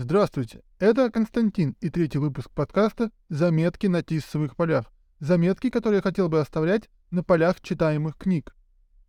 [0.00, 4.92] Здравствуйте, это Константин и третий выпуск подкаста «Заметки на тиссовых полях».
[5.18, 8.54] Заметки, которые я хотел бы оставлять на полях читаемых книг.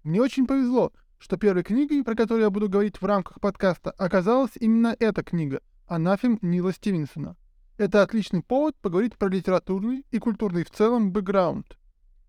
[0.04, 4.54] Мне очень повезло, что первой книгой, про которую я буду говорить в рамках подкаста, оказалась
[4.60, 7.38] именно эта книга «Анафем» Нила Стивенсона.
[7.78, 11.78] Это отличный повод поговорить про литературный и культурный в целом бэкграунд.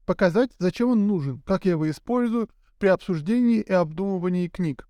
[0.04, 4.86] Показать, зачем он нужен, как я его использую при обсуждении и обдумывании книг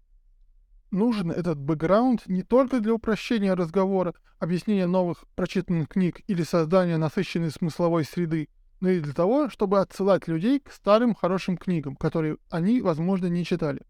[0.91, 7.50] нужен этот бэкграунд не только для упрощения разговора, объяснения новых прочитанных книг или создания насыщенной
[7.50, 8.49] смысловой среды,
[8.80, 13.44] но и для того, чтобы отсылать людей к старым хорошим книгам, которые они, возможно, не
[13.44, 13.82] читали.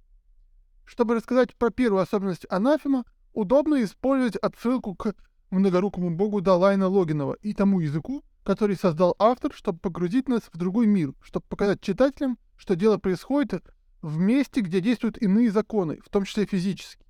[0.85, 5.15] Чтобы рассказать про первую особенность анафема, удобно использовать отсылку к
[5.51, 10.87] многорукому богу Далайна Логинова и тому языку, который создал автор, чтобы погрузить нас в другой
[10.87, 13.65] мир, чтобы показать читателям, что дело происходит
[14.03, 17.07] в месте, где действуют иные законы, в том числе физические.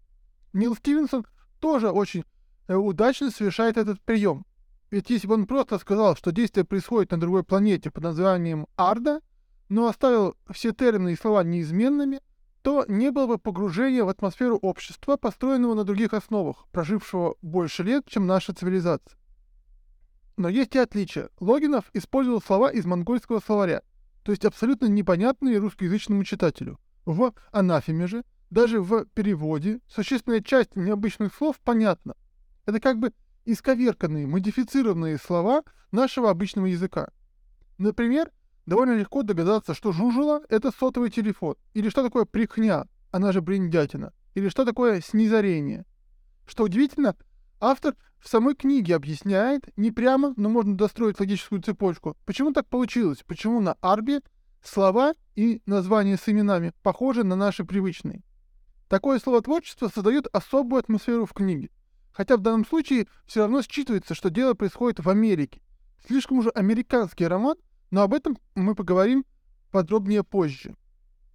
[0.52, 1.26] Нил Стивенсон
[1.60, 2.24] тоже очень
[2.68, 4.44] э, удачно совершает этот прием.
[4.90, 9.20] Ведь если бы он просто сказал, что действие происходит на другой планете под названием Арда,
[9.68, 12.20] но оставил все термины и слова неизменными,
[12.62, 18.04] то не было бы погружения в атмосферу общества, построенного на других основах, прожившего больше лет,
[18.06, 19.16] чем наша цивилизация.
[20.36, 21.30] Но есть и отличия.
[21.38, 23.82] Логинов использовал слова из монгольского словаря,
[24.22, 26.78] то есть абсолютно непонятные русскоязычному читателю.
[27.04, 32.14] В анафеме же, даже в переводе, существенная часть необычных слов понятна.
[32.66, 33.12] Это как бы
[33.44, 35.62] исковерканные, модифицированные слова
[35.92, 37.10] нашего обычного языка.
[37.78, 38.30] Например,
[38.66, 44.12] довольно легко догадаться, что жужела— это сотовый телефон, или что такое прихня, она же бриндятина,
[44.34, 45.84] или что такое снизорение.
[46.46, 47.16] Что удивительно,
[47.60, 53.24] автор в самой книге объясняет, не прямо, но можно достроить логическую цепочку, почему так получилось,
[53.26, 54.20] почему на арбе
[54.62, 58.22] слова и названия с именами похожи на наши привычные.
[58.88, 61.70] Такое словотворчество создает особую атмосферу в книге.
[62.12, 65.62] Хотя в данном случае все равно считывается, что дело происходит в Америке.
[66.06, 67.56] Слишком уже американский роман,
[67.90, 69.24] но об этом мы поговорим
[69.70, 70.74] подробнее позже.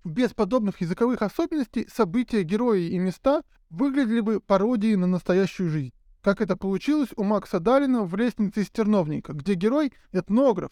[0.03, 5.93] Без подобных языковых особенностей события, герои и места выглядели бы пародией на настоящую жизнь
[6.25, 10.71] как это получилось у Макса Дарина в «Лестнице из терновника», где герой— этнограф.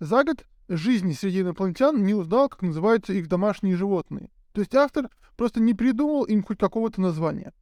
[0.00, 4.28] За год жизни среди инопланетян не узнал, как называются их домашние животные.
[4.52, 7.52] То есть автор просто не придумал им хоть какого-то названия.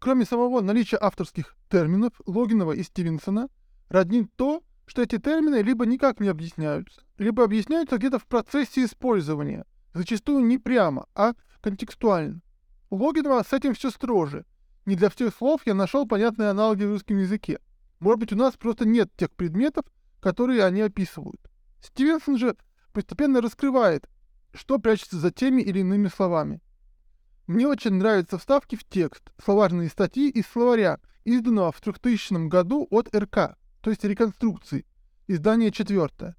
[0.00, 3.48] Кроме самого наличия авторских терминов Логинова и Стивенсона,
[3.88, 9.64] роднит то, что эти термины либо никак не объясняются, либо объясняются где-то в процессе использования,
[9.94, 12.40] зачастую не прямо, а контекстуально.
[12.90, 14.44] У Логинова с этим все строже,
[14.86, 17.58] не для всех слов я нашел понятные аналоги в русском языке.
[18.00, 19.84] Может быть, у нас просто нет тех предметов,
[20.20, 21.40] которые они описывают.
[21.80, 22.56] Стивенсон же
[22.92, 24.08] постепенно раскрывает,
[24.52, 26.60] что прячется за теми или иными словами.
[27.46, 33.14] Мне очень нравятся вставки в текст, словарные статьи из словаря, изданного в 3000 году от
[33.14, 34.86] РК, то есть реконструкции,
[35.26, 36.36] издание четвертое.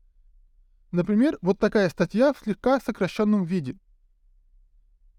[0.91, 3.77] Например, вот такая статья в слегка сокращенном виде.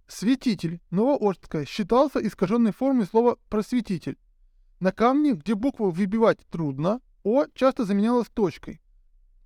[0.07, 4.19] Светитель Новоорская считался искаженной формой слова «просветитель».
[4.81, 8.83] На камне, где букву выбивать трудно, «о» часто заменялась точкой.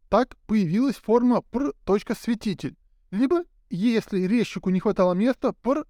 [0.08, 1.74] Так появилась форма «пр.
[2.18, 2.76] светитель»,
[3.10, 5.86] либо, если резчику не хватало места, «пр.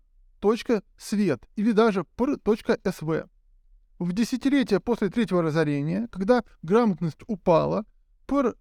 [0.99, 2.39] свет» или даже «пр.
[2.45, 3.28] св».
[3.99, 7.87] В десятилетия после Третьего разорения, когда грамотность упала,
[8.27, 8.55] «пр.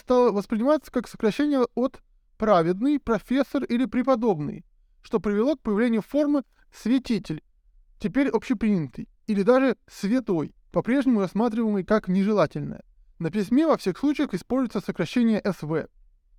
[0.00, 2.00] стала восприниматься как сокращение от
[2.38, 4.64] «праведный», «профессор» или «преподобный»,
[5.02, 7.42] что привело к появлению формы «светитель»,
[7.98, 12.84] теперь общепринятый, или даже «святой», по-прежнему рассматриваемый как нежелательное.
[13.18, 15.88] На письме во всех случаях используется сокращение «СВ».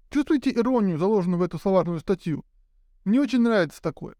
[0.09, 2.45] Чувствуете иронию, заложенную в эту словарную статью?
[3.05, 4.15] Мне очень нравится такое.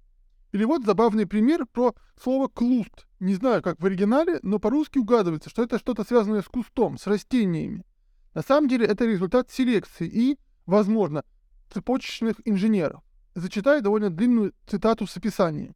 [0.52, 3.08] Или вот забавный пример про слово «клуст».
[3.20, 7.08] Не знаю, как в оригинале, но по-русски угадывается, что это что-то связанное с кустом, с
[7.08, 7.86] растениями.
[8.34, 11.24] На самом деле это результат селекции и, возможно,
[11.70, 13.04] цепочечных инженеров
[13.36, 15.76] зачитаю довольно длинную цитату с описанием.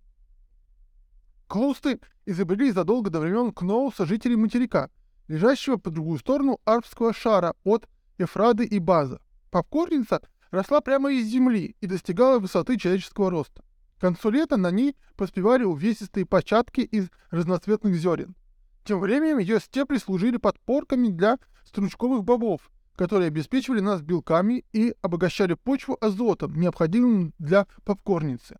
[1.47, 4.89] Клоусты изобрели задолго до времен Кноуса жителей материка,
[5.27, 9.21] лежащего по другую сторону арбского шара от Эфрады и База.
[9.51, 10.21] Попкорница
[10.51, 13.63] росла прямо из земли и достигала высоты человеческого роста.
[13.97, 18.35] К концу лета на ней поспевали увесистые початки из разноцветных зерен.
[18.83, 25.55] Тем временем ее степли служили подпорками для стручковых бобов, которые обеспечивали нас белками и обогащали
[25.55, 28.57] почву азотом, необходимым для попкорницы.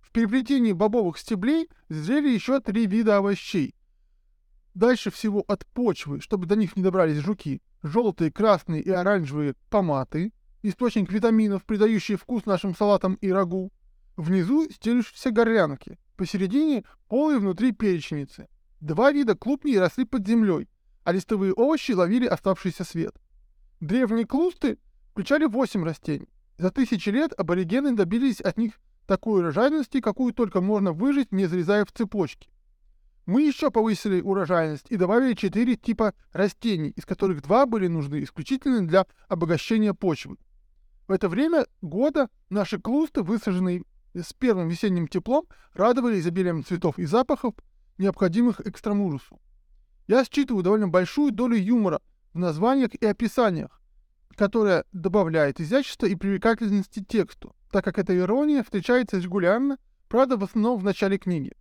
[0.00, 3.74] В переплетении бобовых стеблей зрели еще три вида овощей.
[4.74, 10.32] Дальше всего от почвы, чтобы до них не добрались жуки, желтые, красные и оранжевые томаты,
[10.62, 13.70] источник витаминов, придающий вкус нашим салатам и рагу.
[14.16, 18.48] Внизу стелющиеся горлянки, посередине полые внутри перечницы.
[18.80, 20.68] Два вида клубней росли под землей,
[21.04, 23.14] а листовые овощи ловили оставшийся свет.
[23.80, 24.78] Древние клусты
[25.10, 26.28] включали восемь растений.
[26.58, 28.74] За тысячи лет аборигены добились от них
[29.06, 32.50] такой урожайности, какую только можно выжить, не зарезая в цепочки.
[33.24, 38.86] Мы еще повысили урожайность и добавили четыре типа растений, из которых два были нужны исключительно
[38.86, 40.36] для обогащения почвы.
[41.08, 43.84] В это время года наши клусты, высаженные
[44.14, 47.54] с первым весенним теплом, радовали изобилием цветов и запахов,
[47.96, 49.40] необходимых экстрамурусу.
[50.06, 53.80] Я считываю довольно большую долю юмора в названиях и описаниях,
[54.36, 59.78] которая добавляет изящества и привлекательности тексту, так как эта ирония встречается регулярно,
[60.08, 61.52] правда, в основном в начале книги.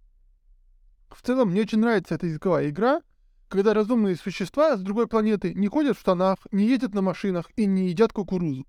[1.09, 3.01] В целом, мне очень нравится эта языковая игра,
[3.47, 7.65] когда разумные существа с другой планеты не ходят в штанах, не ездят на машинах и
[7.65, 8.65] не едят кукурузу.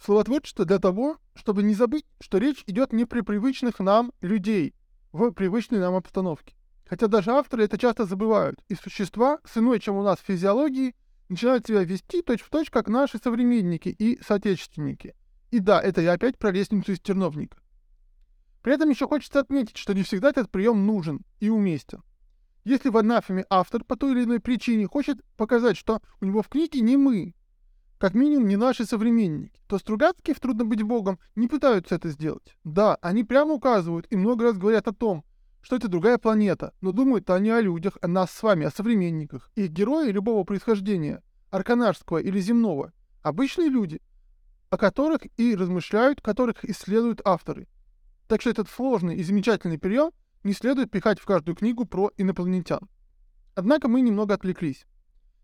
[0.00, 4.74] Словотворчество для того, чтобы не забыть, что речь идет не при привычных нам людей,
[5.12, 6.54] в привычной нам обстановке.
[6.90, 10.96] Хотя даже авторы это часто забывают, и существа с иной, чем у нас в физиологии,
[11.28, 15.14] начинают себя вести точь-в-точь, точь, как наши современники и соотечественники.
[15.52, 17.58] И да, это я опять про лестницу из терновника.
[18.60, 22.02] При этом еще хочется отметить, что не всегда этот прием нужен и уместен.
[22.64, 26.48] Если в анафеме автор по той или иной причине хочет показать, что у него в
[26.48, 27.36] книге не мы,
[27.98, 32.56] как минимум не наши современники, то Стругацкие в «Трудно быть Богом» не пытаются это сделать.
[32.64, 35.24] Да, они прямо указывают и много раз говорят о том,
[35.62, 39.50] что это другая планета, но думают они о людях, о нас с вами, о современниках.
[39.54, 42.92] Их герои любого происхождения, арканарского или земного,
[43.22, 44.00] обычные люди,
[44.70, 47.68] о которых и размышляют, которых исследуют авторы.
[48.28, 50.12] Так что этот сложный и замечательный прием
[50.44, 52.88] не следует пихать в каждую книгу про инопланетян.
[53.54, 54.86] Однако мы немного отвлеклись.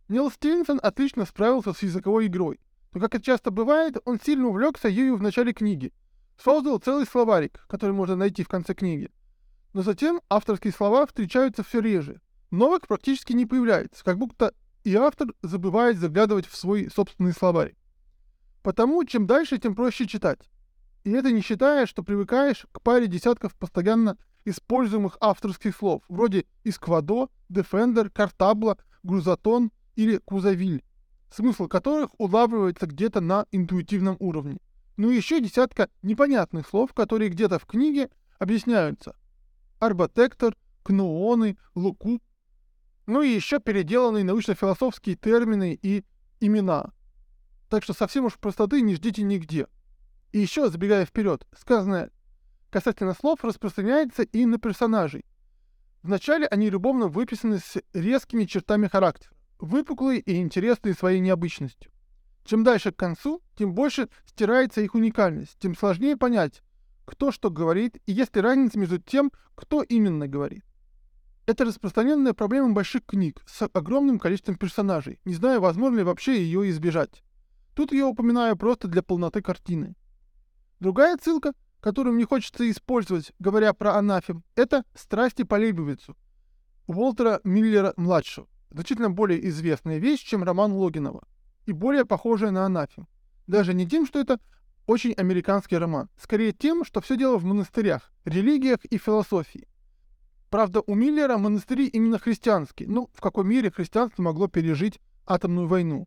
[0.09, 2.61] Нил Стивенсон отлично справился с языковой игрой,
[2.93, 5.93] но, как это часто бывает, он сильно увлекся ею в начале книги.
[6.43, 9.11] Создал целый словарик, который можно найти в конце книги.
[9.77, 12.23] Но затем авторские слова встречаются все реже.
[12.51, 17.75] Новых практически не появляется, как будто и автор забывает заглядывать в свой собственный словарь.
[18.63, 20.39] Потому чем дальше, тем проще читать.
[21.05, 27.29] И это не считая, что привыкаешь к паре десятков постоянно используемых авторских слов, вроде «исквадо»,
[27.51, 30.85] «дефендер», «картабло», «грузотон» или «кузовиль»,
[31.31, 34.57] смысл которых улавливается где-то на интуитивном уровне.
[34.97, 38.09] Ну и еще десятка непонятных слов, которые где-то в книге
[38.39, 39.15] объясняются.
[39.79, 42.21] Арбатектор, кнуоны, луку.
[43.07, 46.05] Ну и еще переделанные научно-философские термины и
[46.41, 46.93] имена.
[47.69, 49.67] Так что совсем уж простоты не ждите нигде.
[50.33, 52.11] И еще, забегая вперед, сказанное
[52.71, 55.25] касательно слов распространяется и на персонажей.
[56.03, 61.91] Вначале они любовно выписаны с резкими чертами характера, выпуклые и интересные своей необычностью.
[62.45, 66.63] Чем дальше к концу, тем больше стирается их уникальность, тем сложнее понять,
[67.07, 70.65] кто что говорит и есть ли разница между тем, кто именно говорит.
[71.47, 76.69] Это распространенная проблема больших книг с огромным количеством персонажей, не зная, возможно ли вообще ее
[76.71, 77.23] избежать.
[77.75, 79.95] Тут я упоминаю просто для полноты картины.
[80.81, 86.17] Другая ссылка, которую мне хочется использовать, говоря про анафем, это «Страсти по Лейбовицу»
[86.89, 88.49] Уолтера Миллера-младшего.
[88.71, 91.27] Значительно более известная вещь, чем роман Логинова,
[91.67, 93.07] и более похожая на анафем.
[93.47, 94.41] Даже не тем, что это
[94.87, 99.69] очень американский роман, скорее тем, что все дело в монастырях, религиях и философии.
[100.51, 106.07] Правда, у Миллера монастыри именно христианские, ну, в какой мере христианство могло пережить атомную войну.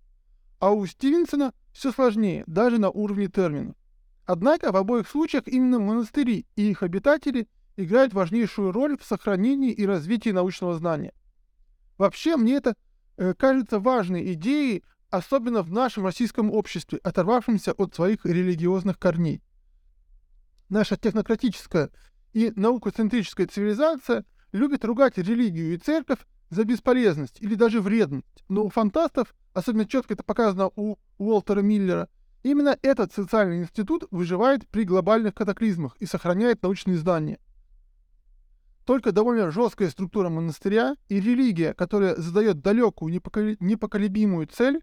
[0.60, 3.76] А у Стивенсона все сложнее, даже на уровне терминов.
[4.26, 9.86] Однако в обоих случаях именно монастыри и их обитатели играют важнейшую роль в сохранении и
[9.86, 11.14] развитии научного знания.
[11.98, 12.76] Вообще, мне это
[13.18, 19.42] э, кажется важной идеей, особенно в нашем российском обществе, оторвавшемся от своих религиозных корней.
[20.70, 21.90] Наша технократическая
[22.34, 28.70] и наукоцентрическая цивилизация любит ругать религию и церковь за бесполезность или даже вредность, но у
[28.70, 32.08] фантастов, особенно четко это показано у Уолтера Миллера,
[32.42, 37.40] Именно этот социальный институт выживает при глобальных катаклизмах и сохраняет научные знания.
[38.86, 44.82] Только довольно жесткая структура монастыря и религия, которая задает далекую, непоколебимую цель,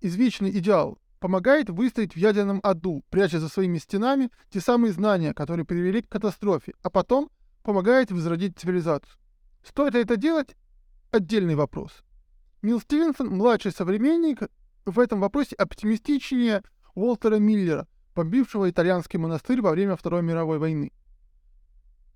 [0.00, 5.64] извечный идеал, помогает выстоять в ядерном аду, пряча за своими стенами те самые знания, которые
[5.64, 7.30] привели к катастрофе, а потом
[7.62, 9.16] помогает возродить цивилизацию.
[9.62, 10.56] Стоит ли это делать?
[11.10, 12.02] Отдельный вопрос.
[12.62, 14.42] Нил Стивенсон, младший современник,
[14.86, 16.62] в этом вопросе оптимистичнее
[16.94, 20.92] Уолтера Миллера, бомбившего итальянский монастырь во время Второй мировой войны.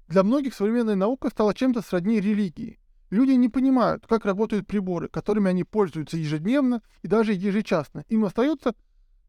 [0.08, 2.78] Для многих современная наука стала чем-то сродни религии.
[3.10, 8.04] Люди не понимают, как работают приборы, которыми они пользуются ежедневно и даже ежечасно.
[8.08, 8.74] Им остается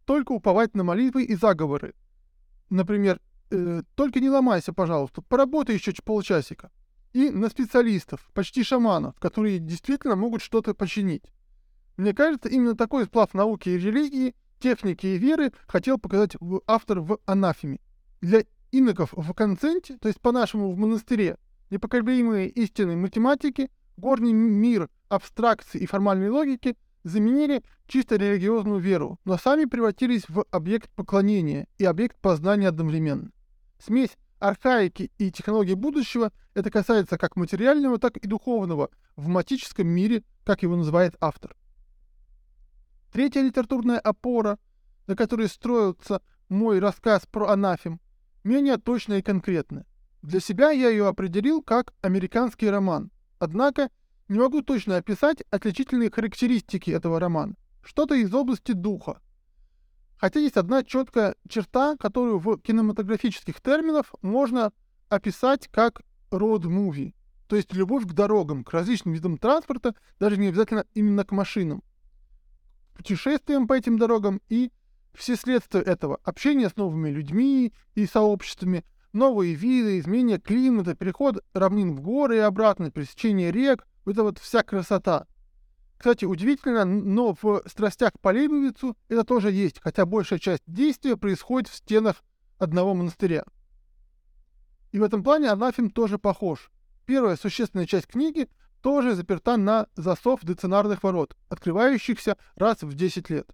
[0.06, 1.94] только уповать на молитвы и заговоры.
[2.70, 3.20] Например,
[3.52, 6.72] э, «Только не ломайся, пожалуйста, поработай еще полчасика».
[7.16, 11.24] и на специалистов, почти шаманов, которые действительно могут что-то починить.
[11.96, 16.36] Мне кажется, именно такой сплав науки и религии, техники и веры хотел показать
[16.68, 17.80] автор в анафеме.
[18.20, 21.38] Для иноков в конценте, то есть по-нашему в монастыре,
[21.70, 29.66] непоколебимые истины математики, горний мир абстракции и формальной логики заменили чисто религиозную веру, но сами
[29.66, 33.32] превратились в объект поклонения и объект познания одновременно.
[33.80, 40.24] Смесь архаики и технологий будущего это касается как материального, так и духовного в матическом мире,
[40.44, 41.56] как его называет автор.
[43.12, 44.58] Третья литературная опора,
[45.08, 48.02] на которой строился мой рассказ про анафем,
[48.44, 49.86] менее точная и конкретная.
[50.26, 53.92] Для себя я ее определил как американский роман, однако
[54.28, 57.56] не могу точно описать отличительные характеристики этого романа.
[57.84, 59.22] Что-то из области духа,
[60.18, 64.72] Хотя есть одна четкая черта, которую в кинематографических терминах можно
[65.10, 66.02] описать как
[66.32, 67.14] road-movie,
[67.48, 71.84] то есть любовь к дорогам, к различным видам транспорта, даже не обязательно именно к машинам,
[72.96, 74.72] путешествиям по этим дорогам и
[75.14, 78.84] все следствия этого, общение с новыми людьми и сообществами,
[79.16, 84.62] новые виды, изменение климата, переход равнин в горы и обратно, пересечение рек, это вот вся
[84.62, 85.26] красота.
[85.98, 91.70] Кстати, удивительно, но в «Страстях по Лейбовицу» это тоже есть, хотя большая часть действия происходит
[91.70, 92.24] в стенах
[92.58, 93.46] одного монастыря.
[94.92, 96.70] И в этом плане анафем тоже похож.
[97.06, 98.50] Первая существенная часть книги
[98.82, 103.50] тоже заперта на засов деценарных ворот, открывающихся раз в 10 лет.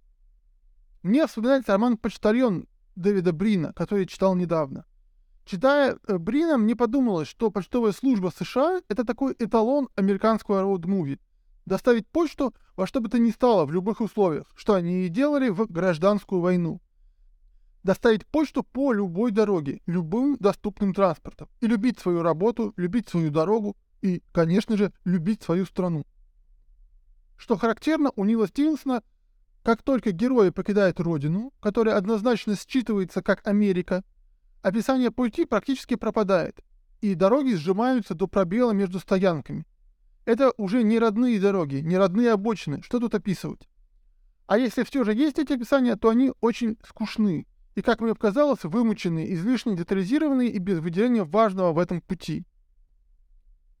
[1.02, 2.66] Мне вспоминается роман «Почтальон»
[2.96, 4.84] Дэвида Брина, который читал недавно.
[5.44, 11.18] Читая э, Брина, мне подумалось, что почтовая служба США— это такой эталон американского роуд-муви—
[11.66, 15.48] доставить почту во что бы то ни стало в любых условиях, что они и делали
[15.48, 16.80] в гражданскую войну.
[17.82, 21.48] Доставить почту по любой дороге, любым доступным транспортом.
[21.60, 26.04] И любить свою работу, любить свою дорогу и, конечно же, любить свою страну.
[27.36, 29.02] Что характерно, у Нила Стивенсона,
[29.64, 34.04] как только герои покидают родину, которая однозначно считывается как Америка,
[34.62, 36.60] описание пути практически пропадает,
[37.00, 39.66] и дороги сжимаются до пробела между стоянками.
[40.24, 42.80] Это уже не родные дороги, не родные обочины.
[42.82, 43.68] Что тут описывать?
[44.46, 47.46] А если все же есть эти описания, то они очень скучны.
[47.74, 52.44] И, как мне показалось, вымученные, излишне детализированные и без выделения важного в этом пути.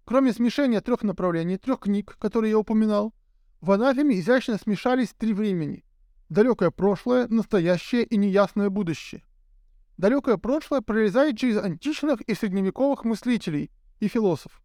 [0.04, 3.14] Кроме смешения трех направлений, трех книг, которые я упоминал,
[3.60, 5.84] в анафеме изящно смешались три времени.
[6.28, 9.22] Далекое прошлое, настоящее и неясное будущее.
[9.98, 13.70] Далекое прошлое пролезает через античных и средневековых мыслителей
[14.00, 14.62] и философов.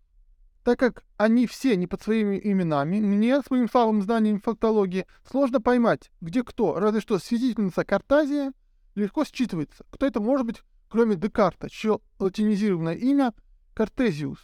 [0.64, 6.12] Так как они все не под своими именами, мне, своим слабым знанием фактологии, сложно поймать,
[6.20, 8.52] где кто, разве что свидетельница Картазия
[8.96, 9.86] легко считывается.
[9.92, 13.34] Кто это может быть, кроме Декарта, чье латинизированное имя
[13.76, 14.40] Картезиус.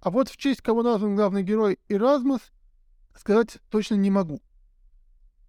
[0.00, 2.52] А вот в честь кого назван главный герой Эразмус,
[3.16, 4.40] сказать точно не могу.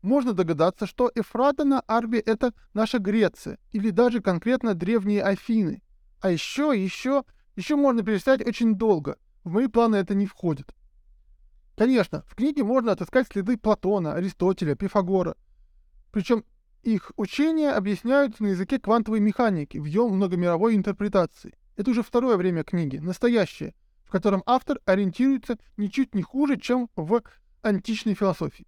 [0.06, 5.82] Можно догадаться, что Эфрата на Арбе— это наша Греция, или даже конкретно древние Афины.
[6.22, 7.24] А еще, еще,
[7.56, 10.76] еще можно перечислять очень долго— в мои планы это не входит.
[11.76, 15.36] Конечно, в книге можно отыскать следы Платона, Аристотеля, Пифагора.
[16.12, 16.46] Причем
[16.84, 21.58] их учения объясняются на языке квантовой механики в ее многомировой интерпретации.
[21.78, 27.24] Это уже второе время книги, настоящее, в котором автор ориентируется ничуть не хуже, чем в
[27.64, 28.68] античной философии.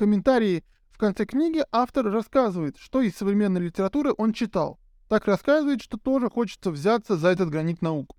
[0.00, 4.80] Комментарии в конце книги автор рассказывает, что из современной литературы он читал.
[5.10, 8.16] Так рассказывает, что тоже хочется взяться за этот гранит наук.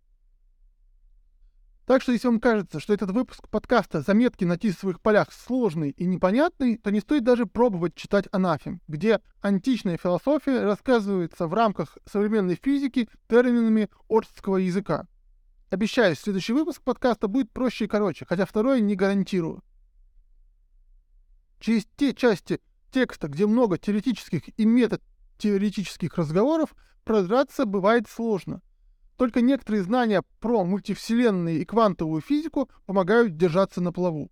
[1.87, 6.05] Так что если вам кажется, что этот выпуск подкаста «Заметки на тисовых полях» сложный и
[6.05, 12.59] непонятный, то не стоит даже пробовать читать анафем, где античная философия рассказывается в рамках современной
[12.61, 15.07] физики терминами ордского языка.
[15.71, 19.63] Обещаю, следующий выпуск подкаста будет проще и короче, хотя второй не гарантирую.
[21.61, 22.59] Через те части
[22.91, 25.01] текста, где много теоретических и метод
[25.37, 26.75] теоретических разговоров,
[27.05, 28.61] продраться бывает сложно–
[29.21, 34.31] только некоторые знания про мультивселенные и квантовую физику помогают держаться на плаву.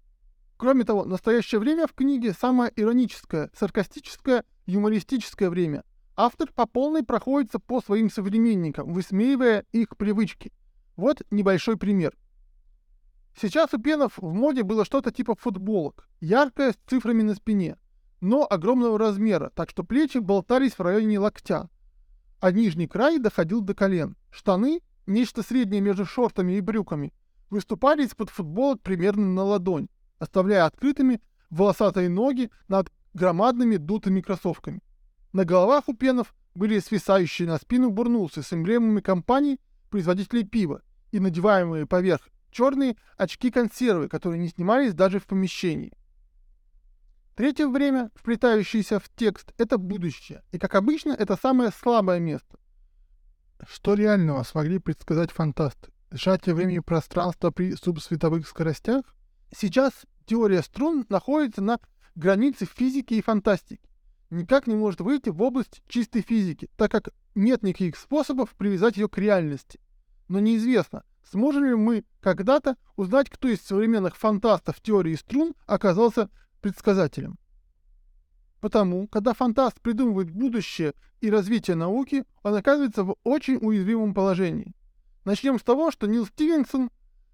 [0.57, 5.83] Кроме того, настоящее время в книге самое ироническое, саркастическое, юмористическое время.
[6.15, 10.51] Автор по полной проходится по своим современникам, высмеивая их привычки.
[10.95, 12.17] Вот небольшой пример.
[13.35, 17.77] Сейчас у пенов в моде было что-то типа футболок, яркое с цифрами на спине,
[18.21, 21.69] но огромного размера, так что плечи болтались в районе локтя,
[22.39, 24.15] а нижний край доходил до колен.
[24.31, 27.13] Штаны, нечто среднее между шортами и брюками,
[27.49, 29.87] выступали из-под футболок примерно на ладонь,
[30.19, 34.81] оставляя открытыми волосатые ноги над громадными дутыми кроссовками.
[35.33, 39.59] На головах у пенов были свисающие на спину бурнусы с эмблемами компаний,
[39.89, 40.81] производителей пива,
[41.11, 45.93] и надеваемые поверх черные очки-консервы, которые не снимались даже в помещении.
[47.35, 50.43] Третье время, вплетающееся в текст, это будущее.
[50.51, 52.59] И, как обычно, это самое слабое место.
[53.65, 55.91] Что реального смогли предсказать фантасты?
[56.11, 59.05] Сжатие времени пространства при субсветовых скоростях?
[59.55, 59.93] Сейчас
[60.25, 61.79] теория струн находится на
[62.15, 63.89] границе физики и фантастики.
[64.29, 69.07] Никак не может выйти в область чистой физики, так как нет никаких способов привязать ее
[69.07, 69.79] к реальности.
[70.27, 76.29] Но неизвестно, сможем ли мы когда-то узнать, кто из современных фантастов теории струн оказался
[76.61, 77.37] предсказателем.
[78.59, 84.73] Потому, когда фантаст придумывает будущее и развитие науки, он оказывается в очень уязвимом положении.
[85.23, 86.89] Начнем с того, что Нил Стивенсон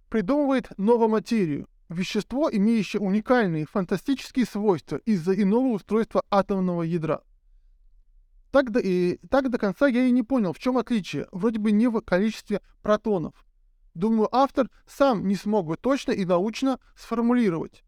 [0.09, 7.21] придумывает новоматерию, вещество, имеющее уникальные фантастические свойства из-за иного устройства атомного ядра.
[8.51, 11.71] Так до, и, так до конца я и не понял, в чем отличие, вроде бы
[11.71, 13.33] не в количестве протонов.
[13.95, 17.83] Думаю, автор сам не смог бы точно и научно сформулировать.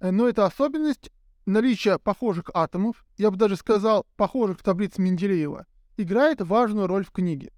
[0.00, 1.12] Э, но эта особенность
[1.44, 5.66] наличия похожих атомов, я бы даже сказал, похожих в таблице Менделеева,
[5.98, 7.52] играет важную роль в книге.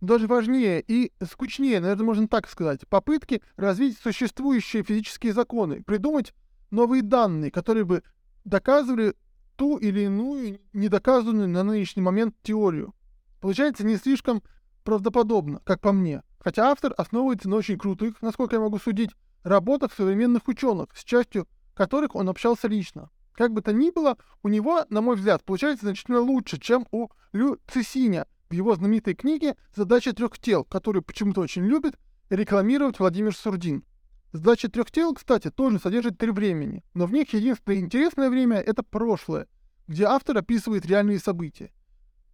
[0.00, 6.34] Даже важнее и скучнее, наверное, можно так сказать, попытки развить существующие физические законы, придумать
[6.70, 8.02] новые данные, которые бы
[8.44, 9.14] доказывали
[9.56, 12.94] ту или иную недоказанную на нынешний момент теорию.
[13.40, 14.42] Получается не слишком
[14.82, 16.22] правдоподобно, как по мне.
[16.42, 19.10] Хотя автор основывается на очень крутых, насколько я могу судить,
[19.44, 23.10] работах современных ученых, с частью которых он общался лично.
[23.32, 27.08] Как бы то ни было, у него, на мой взгляд, получается значительно лучше, чем у
[27.32, 31.96] Лю Цисиня в его знаменитой книге «Задача трех тел», которую почему-то очень любит
[32.28, 33.84] рекламировать Владимир Сурдин.
[34.32, 38.82] Задача трех тел, кстати, тоже содержит три времени, но в них единственное интересное время— это
[38.82, 39.46] прошлое,
[39.86, 41.72] где автор описывает реальные события.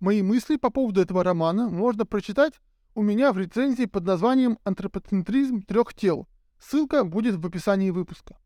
[0.00, 2.54] Мои мысли по поводу этого романа можно прочитать
[2.98, 6.26] у меня в рецензии под названием «Антропоцентризм трех тел».
[6.58, 8.36] Ссылка будет в описании выпуска.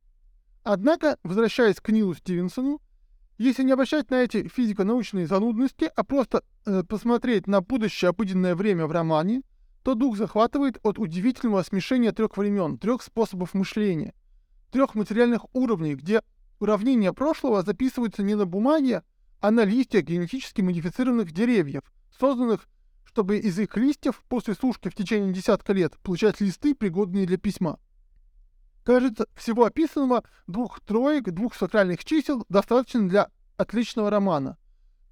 [0.63, 2.79] Однако, возвращаясь к Нилу Стивенсону,
[3.39, 8.87] если не обращать на эти физико-научные занудности, а просто э, посмотреть на будущее обыденное время
[8.87, 9.41] в романе,
[9.85, 14.13] то дух захватывает от удивительного смешения трех времен, трех способов мышления,
[14.71, 16.21] трех материальных уровней, где
[16.61, 19.03] уравнения прошлого записываются не на бумаге,
[19.41, 21.85] а на листьях генетически модифицированных деревьев,
[22.21, 22.69] созданных,
[23.13, 27.79] чтобы из их листьев после сушки в течение десятка лет получать листы, пригодные для письма.
[28.85, 34.57] Кажется, всего описанного двух троек, двух сакральных чисел достаточно для отличного романа.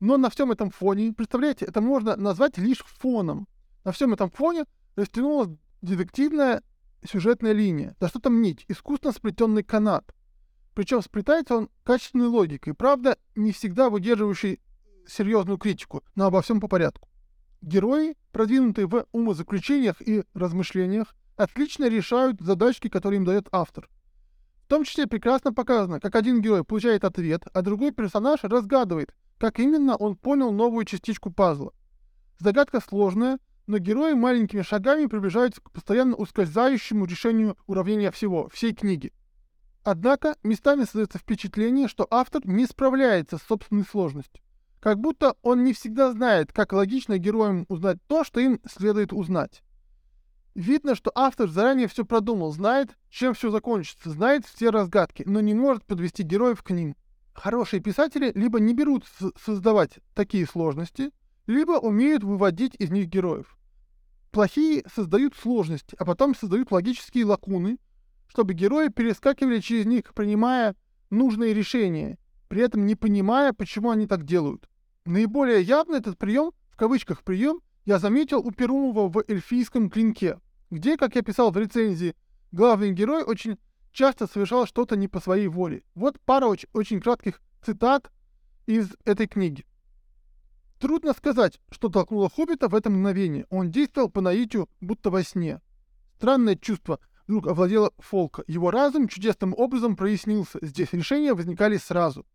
[0.01, 3.47] Но на всем этом фоне, представляете, это можно назвать лишь фоном.
[3.85, 4.65] На всем этом фоне
[4.97, 5.51] растянулась
[5.83, 6.63] детективная
[7.05, 10.15] сюжетная линия, да что там нить, искусно сплетенный канат.
[10.73, 14.59] Причем сплетается он качественной логикой, правда, не всегда выдерживающей
[15.07, 17.10] серьезную критику, но обо всем по порядку.
[17.63, 23.89] Герои, продвинутые в умозаключениях и размышлениях, отлично решают задачки, которые им дает автор.
[24.65, 29.59] В том числе прекрасно показано, как один герой получает ответ, а другой персонаж разгадывает, как
[29.59, 31.73] именно он понял новую частичку пазла.
[32.39, 39.13] Загадка сложная, но герои маленькими шагами приближаются к постоянно ускользающему решению уравнения всего, всей книги.
[39.83, 44.43] Однако местами создается впечатление, что автор не справляется с собственной сложностью.
[44.81, 49.63] Как будто он не всегда знает, как логично героям узнать то, что им следует узнать.
[50.55, 55.55] Видно, что автор заранее все продумал, знает, чем все закончится, знает все разгадки, но не
[55.55, 56.97] может подвести героев к ним.
[57.35, 61.11] Хорошие писатели либо не берут создавать такие сложности,
[61.47, 63.57] либо умеют выводить из них героев.
[64.31, 67.79] Плохие создают сложности, а потом создают логические лакуны,
[68.29, 70.75] чтобы герои перескакивали через них, принимая
[71.11, 72.19] нужные решения,
[72.51, 74.69] при этом не понимая, почему они так делают.
[75.05, 80.37] Наиболее явно этот прием, в кавычках прием, я заметил у Перумова в эльфийском клинке,
[80.69, 82.17] где, как я писал в рецензии,
[82.51, 83.57] главный герой очень
[83.93, 85.85] часто совершал что-то не по своей воле.
[85.95, 88.11] Вот пара очень, очень кратких цитат
[88.67, 89.65] из этой книги.
[90.81, 93.47] Трудно сказать, что толкнуло Хоббита в это мгновение.
[93.51, 95.61] Он действовал по наитию, будто во сне.
[96.17, 98.43] Странное чувство вдруг овладело Фолка.
[98.49, 100.59] Его разум чудесным образом прояснился.
[100.61, 102.27] Здесь решения возникали сразу.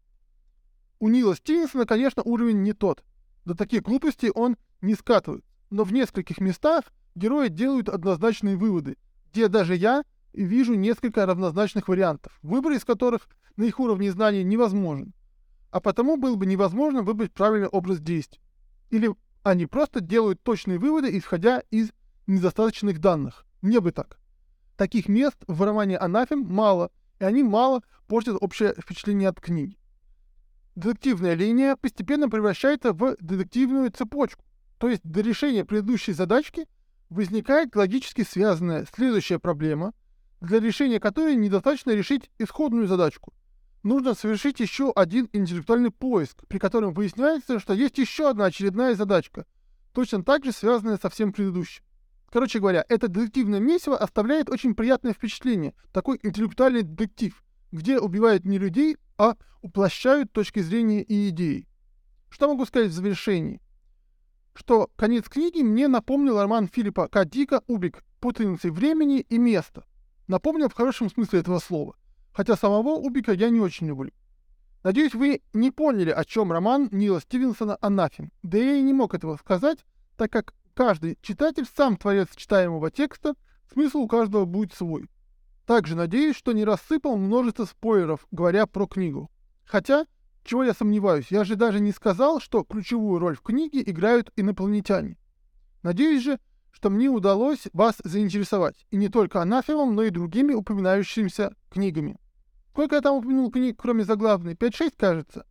[1.00, 3.04] У Нила Стивенсона, конечно, уровень не тот.
[3.44, 8.98] До таких глупостей он не скатывают, но в нескольких местах герои делают однозначные выводы,
[9.32, 10.04] где даже я
[10.34, 15.14] вижу несколько равнозначных вариантов, выбор из которых на их уровне знаний невозможен,
[15.72, 18.42] а потому было бы невозможно выбрать правильный образ действий.
[18.90, 21.92] Или они просто делают точные выводы, исходя из
[22.28, 23.46] недостаточных данных.
[23.62, 24.20] Мне бы так.
[24.78, 29.78] Таких мест в романе «Анафем» мало, и они мало портят общее впечатление от книги.
[30.76, 34.44] Детективная линия постепенно превращается в детективную цепочку,
[34.78, 36.68] то есть до решения предыдущей задачки
[37.10, 39.94] возникает логически связанная следующая проблема,
[40.42, 43.34] для решения которой недостаточно решить исходную задачку.
[43.84, 49.46] Нужно совершить еще один интеллектуальный поиск, при котором выясняется, что есть еще одна очередная задачка,
[49.94, 51.86] точно так же связанная со всем предыдущим.
[52.30, 57.42] Короче говоря, это детективное месиво оставляет очень приятное впечатление, такой интеллектуальный детектив,
[57.76, 61.68] где убивают не людей, а уплощают точки зрения и идеи.
[62.30, 63.62] Что могу сказать в завершении?
[64.54, 67.26] Что конец книги мне напомнил роман Филиппа К.
[67.26, 68.04] Дика «Убик.
[68.20, 69.86] Путаницей времени и места».
[70.28, 71.96] Напомнил в хорошем смысле этого слова.
[72.34, 74.12] Хотя самого Убика я не очень люблю.
[74.84, 78.32] Надеюсь, вы не поняли, о чем роман Нила Стивенсона «Анафем».
[78.44, 79.80] Да я и не мог этого сказать,
[80.16, 83.36] так как каждый читатель сам творец читаемого текста,
[83.72, 85.10] смысл у каждого будет свой.
[85.66, 89.32] Также надеюсь, что не рассыпал множество спойлеров, говоря про книгу.
[89.64, 90.06] Хотя,
[90.44, 95.18] чего я сомневаюсь, я же даже не сказал, что ключевую роль в книге играют инопланетяне.
[95.82, 96.40] Надеюсь же,
[96.72, 102.20] что мне удалось вас заинтересовать, и не только анафемом, но и другими упоминающимися книгами.
[102.70, 104.54] Сколько я там упомянул книг, кроме заглавной?
[104.54, 105.46] 5-6, кажется.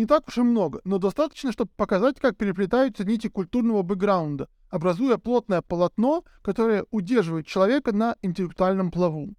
[0.00, 5.18] Не так уж и много, но достаточно, чтобы показать, как переплетаются нити культурного бэкграунда, образуя
[5.18, 9.34] плотное полотно, которое удерживает человека на интеллектуальном плаву.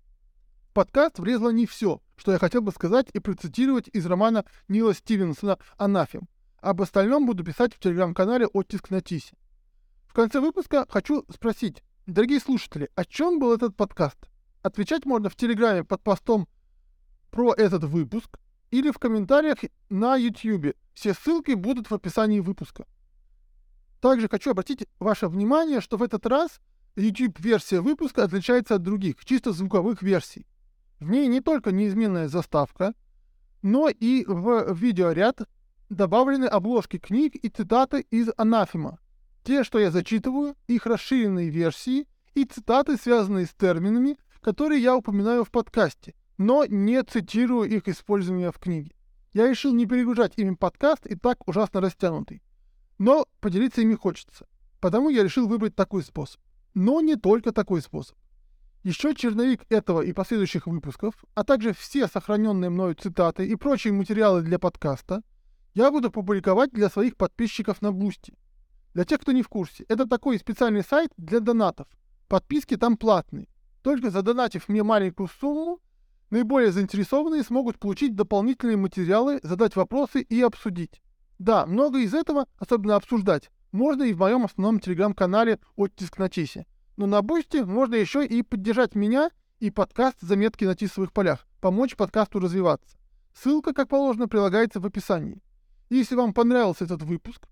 [0.75, 5.57] Подкаст влезло не все, что я хотел бы сказать и процитировать из романа Нила Стивенсона
[5.77, 6.29] «Анафем».
[6.59, 9.35] Об остальном буду писать в телеграм-канале «Оттиск на Тисе».
[10.05, 14.29] В конце выпуска хочу спросить, дорогие слушатели, о чем был этот подкаст?
[14.61, 16.47] Отвечать можно в телеграме под постом
[17.31, 18.37] про этот выпуск,
[18.71, 20.75] или в комментариях на YouTube.
[20.93, 22.85] Все ссылки будут в описании выпуска.
[23.99, 26.59] Также хочу обратить ваше внимание, что в этот раз
[26.95, 30.47] YouTube-версия выпуска отличается от других, чисто звуковых версий.
[30.99, 32.93] В ней не только неизменная заставка,
[33.61, 35.47] но и в видеоряд
[35.89, 38.99] добавлены обложки книг и цитаты из Анафима.
[39.43, 45.43] Те, что я зачитываю, их расширенные версии и цитаты, связанные с терминами, которые я упоминаю
[45.43, 48.95] в подкасте, но не цитирую их использование в книге.
[49.31, 52.41] Я решил не перегружать ими подкаст и так ужасно растянутый.
[52.97, 54.47] Но поделиться ими хочется.
[54.79, 56.41] Потому я решил выбрать такой способ.
[56.73, 58.17] Но не только такой способ.
[58.81, 64.41] Еще черновик этого и последующих выпусков, а также все сохраненные мною цитаты и прочие материалы
[64.41, 65.21] для подкаста
[65.75, 68.33] я буду публиковать для своих подписчиков на Boosty.
[68.95, 71.87] Для тех, кто не в курсе, это такой специальный сайт для донатов.
[72.27, 73.47] Подписки там платные.
[73.83, 75.79] Только задонатив мне маленькую сумму,
[76.31, 81.01] Наиболее заинтересованные смогут получить дополнительные материалы, задать вопросы и обсудить.
[81.37, 86.65] Да, много из этого, особенно обсуждать, можно и в моем основном телеграм-канале «Оттиск на Тисе».
[86.97, 91.95] Но на Boosty можно еще и поддержать меня и подкаст «Заметки на тисовых полях», помочь
[91.95, 92.97] подкасту развиваться.
[93.33, 95.41] Ссылка, как положено, прилагается в описании.
[95.89, 97.47] Если вам понравился этот выпуск,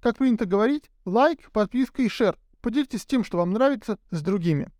[0.00, 2.38] как принято говорить, лайк, подписка и share.
[2.60, 4.72] Поделитесь тем, что вам нравится, с другими.